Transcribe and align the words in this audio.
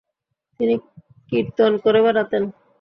তিনি 0.59 0.75
কীর্তন 1.29 1.71
করে 1.83 1.99
বেড়াতেন। 2.05 2.43